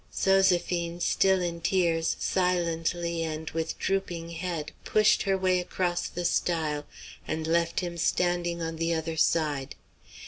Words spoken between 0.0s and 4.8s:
Zoséphine, still in tears, silently and with drooping head